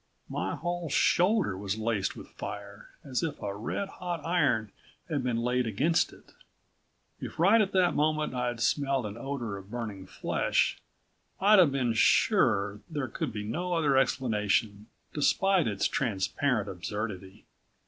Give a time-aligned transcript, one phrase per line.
[0.29, 4.71] My whole shoulder was laced with fire, as if a red hot iron
[5.07, 6.33] had been laid against it.
[7.19, 10.81] If right at that moment I'd smelled an odor of burning flesh
[11.39, 17.45] I'd have been sure there could be no other explanation, despite its transparent absurdity.